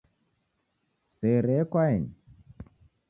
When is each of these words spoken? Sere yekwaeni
Sere 1.15 1.51
yekwaeni 1.59 2.11